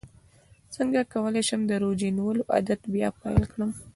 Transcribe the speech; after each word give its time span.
څنګه 0.75 0.99
کولی 1.13 1.41
شم 1.49 1.61
د 1.67 1.71
روژې 1.83 2.09
نیولو 2.17 2.43
عادت 2.53 2.81
بیا 2.93 3.09
پیل 3.21 3.43
کړم 3.51 3.71